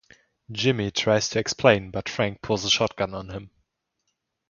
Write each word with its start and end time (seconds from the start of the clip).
Jimmy 0.51 0.89
tries 0.89 1.29
to 1.29 1.37
explain 1.37 1.91
but 1.91 2.09
Frank 2.09 2.41
pulls 2.41 2.65
a 2.65 2.71
shotgun 2.71 3.13
on 3.13 3.29
him. 3.29 3.51